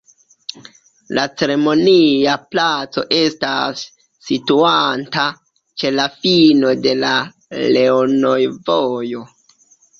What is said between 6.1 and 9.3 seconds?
fino de la Leonoj-Vojo.